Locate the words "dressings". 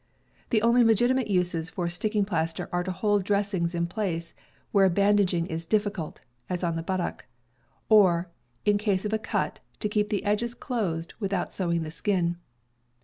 3.23-3.75